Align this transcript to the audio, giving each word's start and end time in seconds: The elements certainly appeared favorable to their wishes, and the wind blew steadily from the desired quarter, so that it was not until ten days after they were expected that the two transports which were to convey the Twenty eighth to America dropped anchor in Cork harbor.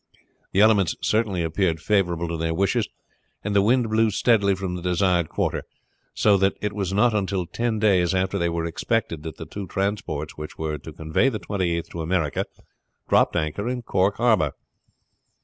The 0.51 0.61
elements 0.61 0.95
certainly 1.03 1.43
appeared 1.43 1.79
favorable 1.79 2.27
to 2.29 2.35
their 2.37 2.55
wishes, 2.55 2.89
and 3.43 3.55
the 3.55 3.61
wind 3.61 3.87
blew 3.87 4.09
steadily 4.09 4.55
from 4.55 4.73
the 4.73 4.81
desired 4.81 5.29
quarter, 5.29 5.61
so 6.15 6.37
that 6.37 6.57
it 6.59 6.73
was 6.73 6.91
not 6.91 7.13
until 7.13 7.45
ten 7.45 7.77
days 7.77 8.15
after 8.15 8.39
they 8.39 8.49
were 8.49 8.65
expected 8.65 9.21
that 9.21 9.37
the 9.37 9.45
two 9.45 9.67
transports 9.67 10.35
which 10.35 10.57
were 10.57 10.79
to 10.79 10.91
convey 10.91 11.29
the 11.29 11.37
Twenty 11.37 11.77
eighth 11.77 11.91
to 11.91 12.01
America 12.01 12.47
dropped 13.09 13.35
anchor 13.35 13.69
in 13.69 13.83
Cork 13.83 14.15
harbor. 14.17 14.53